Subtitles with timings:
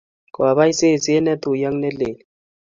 [0.35, 2.15] Kobai seset ne tui ak ne lel